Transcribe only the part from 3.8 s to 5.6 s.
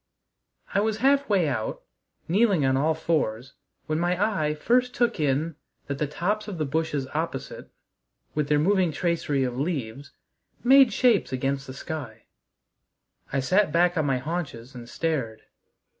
when my eye first took in